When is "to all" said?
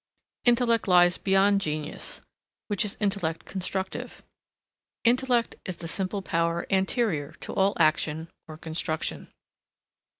7.41-7.77